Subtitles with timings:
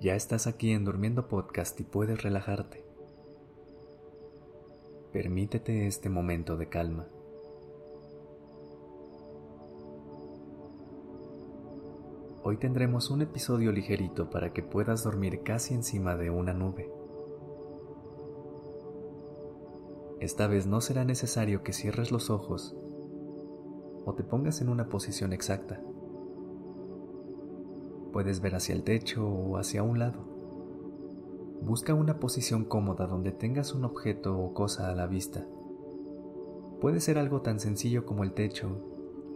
[0.00, 2.84] Ya estás aquí en Durmiendo Podcast y puedes relajarte.
[5.10, 7.08] Permítete este momento de calma.
[12.44, 16.92] Hoy tendremos un episodio ligerito para que puedas dormir casi encima de una nube.
[20.18, 22.76] Esta vez no será necesario que cierres los ojos
[24.04, 25.80] o te pongas en una posición exacta.
[28.12, 30.24] Puedes ver hacia el techo o hacia un lado.
[31.60, 35.46] Busca una posición cómoda donde tengas un objeto o cosa a la vista.
[36.80, 38.84] Puede ser algo tan sencillo como el techo,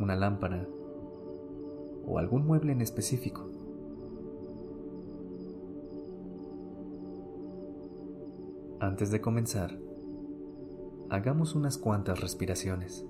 [0.01, 0.67] una lámpara
[2.07, 3.51] o algún mueble en específico.
[8.79, 9.79] Antes de comenzar,
[11.09, 13.07] hagamos unas cuantas respiraciones.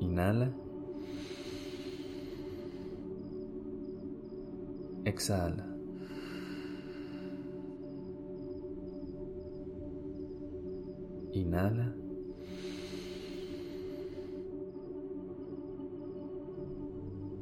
[0.00, 0.52] Inhala.
[5.04, 5.66] Exhala.
[11.32, 11.99] Inhala.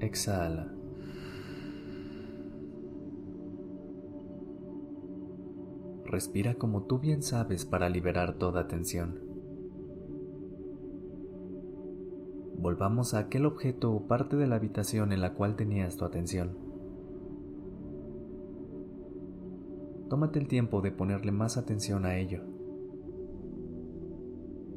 [0.00, 0.72] Exhala.
[6.04, 9.18] Respira como tú bien sabes para liberar toda tensión.
[12.58, 16.56] Volvamos a aquel objeto o parte de la habitación en la cual tenías tu atención.
[20.08, 22.42] Tómate el tiempo de ponerle más atención a ello.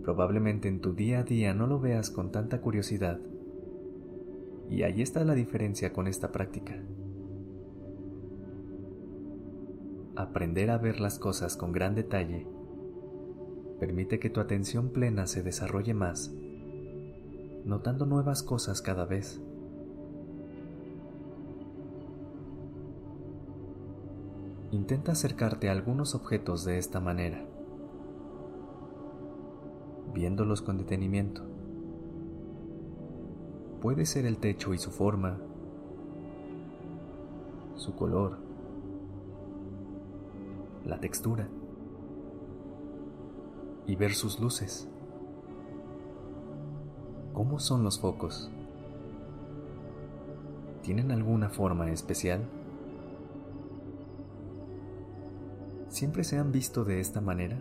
[0.04, 3.20] Probablemente en tu día a día no lo veas con tanta curiosidad
[4.72, 6.82] y ahí está la diferencia con esta práctica.
[10.16, 12.48] Aprender a ver las cosas con gran detalle
[13.82, 16.34] permite que tu atención plena se desarrolle más,
[17.66, 19.42] notando nuevas cosas cada vez.
[24.72, 27.46] Intenta acercarte a algunos objetos de esta manera,
[30.14, 31.61] viéndolos con detenimiento.
[33.82, 35.40] Puede ser el techo y su forma,
[37.76, 38.38] su color,
[40.86, 41.50] la textura
[43.88, 44.88] y ver sus luces.
[47.34, 48.52] ¿Cómo son los focos?
[50.84, 52.48] ¿Tienen alguna forma especial?
[55.90, 57.60] ¿Siempre se han visto de esta manera?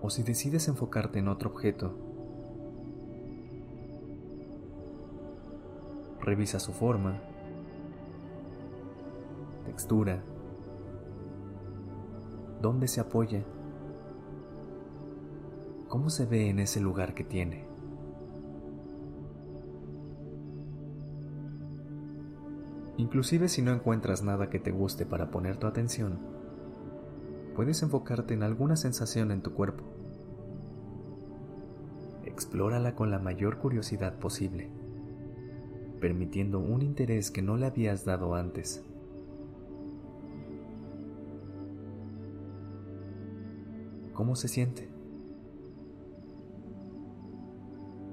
[0.00, 2.09] ¿O si decides enfocarte en otro objeto,
[6.22, 7.18] Revisa su forma,
[9.64, 10.22] textura,
[12.60, 13.42] dónde se apoya,
[15.88, 17.64] cómo se ve en ese lugar que tiene.
[22.98, 26.18] Inclusive si no encuentras nada que te guste para poner tu atención,
[27.56, 29.84] puedes enfocarte en alguna sensación en tu cuerpo.
[32.26, 34.79] Explórala con la mayor curiosidad posible
[36.00, 38.84] permitiendo un interés que no le habías dado antes.
[44.14, 44.88] ¿Cómo se siente?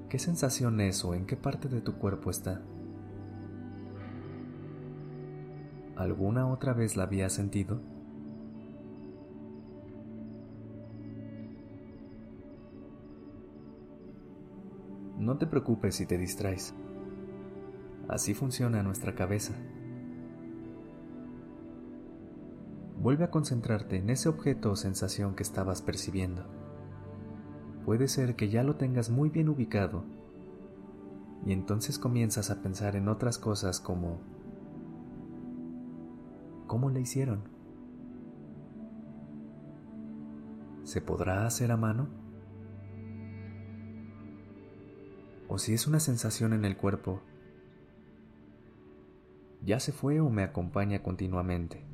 [0.08, 2.62] ¿Qué sensación es o en qué parte de tu cuerpo está?
[5.96, 7.80] ¿Alguna otra vez la habías sentido?
[15.18, 16.74] No te preocupes si te distraes.
[18.08, 19.54] Así funciona nuestra cabeza.
[23.00, 26.44] Vuelve a concentrarte en ese objeto o sensación que estabas percibiendo.
[27.84, 30.04] Puede ser que ya lo tengas muy bien ubicado
[31.44, 34.20] y entonces comienzas a pensar en otras cosas como
[36.66, 37.44] ¿cómo le hicieron?
[40.82, 42.08] ¿Se podrá hacer a mano?
[45.48, 47.22] ¿O si es una sensación en el cuerpo,
[49.68, 51.84] ya se fue o me acompaña continuamente.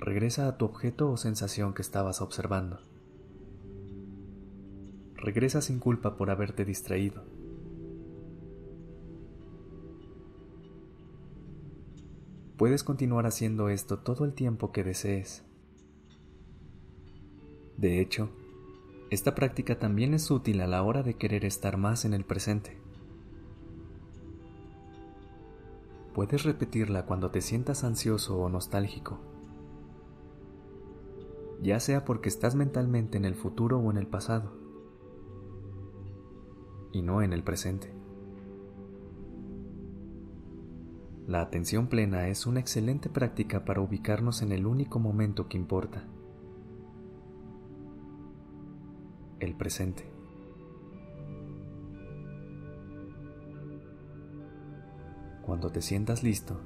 [0.00, 2.80] Regresa a tu objeto o sensación que estabas observando.
[5.16, 7.24] Regresa sin culpa por haberte distraído.
[12.56, 15.44] Puedes continuar haciendo esto todo el tiempo que desees.
[17.76, 18.30] De hecho,
[19.10, 22.76] Esta práctica también es útil a la hora de querer estar más en el presente.
[26.12, 29.18] Puedes repetirla cuando te sientas ansioso o nostálgico,
[31.62, 34.52] ya sea porque estás mentalmente en el futuro o en el pasado,
[36.92, 37.94] y no en el presente.
[41.26, 46.04] La atención plena es una excelente práctica para ubicarnos en el único momento que importa,
[49.40, 50.10] el presente.
[55.42, 56.60] Cuando te sientas listo,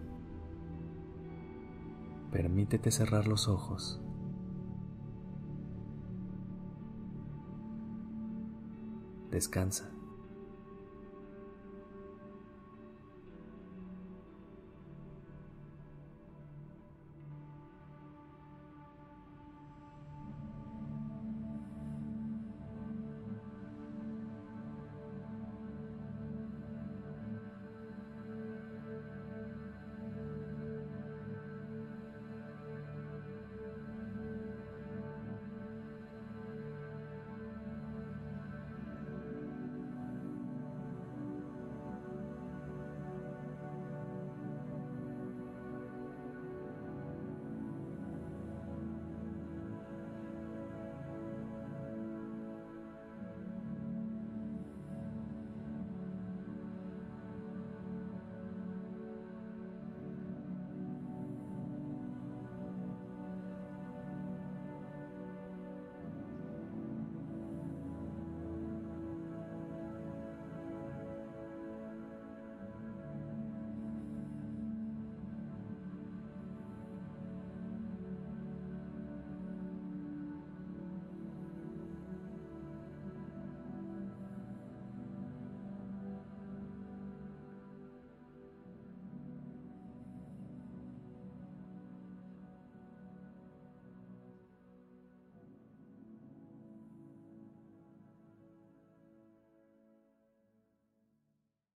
[2.32, 4.00] permítete cerrar los ojos.
[9.30, 9.90] Descansa.